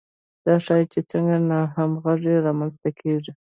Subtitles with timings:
[0.45, 3.31] دا ښيي چې څنګه ناهمغږي رامنځته کیږي.